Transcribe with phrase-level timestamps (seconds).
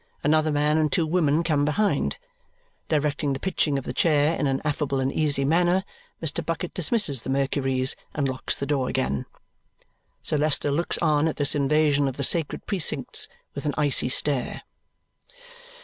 [0.23, 2.17] Another man and two women come behind.
[2.89, 5.83] Directing the pitching of the chair in an affable and easy manner,
[6.23, 6.43] Mr.
[6.43, 9.27] Bucket dismisses the Mercuries and locks the door again.
[10.23, 14.63] Sir Leicester looks on at this invasion of the sacred precincts with an icy stare.